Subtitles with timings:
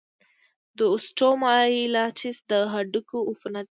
[0.77, 3.69] د اوسټیومایلايټس د هډوکو عفونت دی.